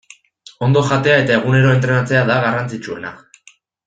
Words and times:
Ondo 0.67 0.81
jatea 0.91 1.17
eta 1.23 1.35
egunero 1.37 1.73
entrenatzea 1.75 2.23
da 2.31 2.39
garrantzitsuena. 2.47 3.13